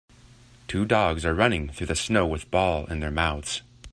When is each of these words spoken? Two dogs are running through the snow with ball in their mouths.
Two 0.67 0.83
dogs 0.83 1.25
are 1.27 1.35
running 1.35 1.69
through 1.69 1.85
the 1.85 1.95
snow 1.95 2.25
with 2.25 2.49
ball 2.49 2.87
in 2.87 3.01
their 3.01 3.11
mouths. 3.11 3.61